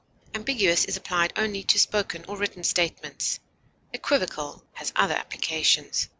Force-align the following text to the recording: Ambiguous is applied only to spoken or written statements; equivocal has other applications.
Ambiguous 0.33 0.85
is 0.85 0.97
applied 0.97 1.31
only 1.35 1.61
to 1.61 1.77
spoken 1.77 2.25
or 2.27 2.35
written 2.35 2.63
statements; 2.63 3.39
equivocal 3.93 4.63
has 4.73 4.91
other 4.95 5.13
applications. 5.13 6.09